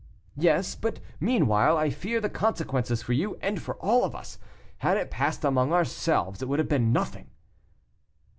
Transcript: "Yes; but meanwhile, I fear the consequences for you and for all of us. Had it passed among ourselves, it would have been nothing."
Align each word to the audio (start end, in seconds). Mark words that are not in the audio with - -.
"Yes; 0.35 0.73
but 0.73 0.99
meanwhile, 1.19 1.77
I 1.77 1.91
fear 1.91 2.19
the 2.19 2.27
consequences 2.27 3.03
for 3.03 3.13
you 3.13 3.37
and 3.39 3.61
for 3.61 3.75
all 3.75 4.03
of 4.03 4.15
us. 4.15 4.39
Had 4.79 4.97
it 4.97 5.11
passed 5.11 5.45
among 5.45 5.71
ourselves, 5.73 6.41
it 6.41 6.47
would 6.47 6.57
have 6.57 6.67
been 6.67 6.91
nothing." 6.91 7.29